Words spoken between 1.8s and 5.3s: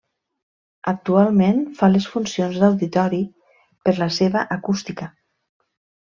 fa les funcions d'auditori per la seva acústica.